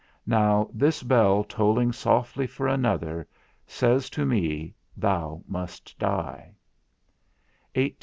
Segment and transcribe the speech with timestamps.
[0.25, 3.27] Now, this bell tolling softly for another,
[3.67, 6.55] says to me, Thou must die 107
[7.75, 7.95] 18.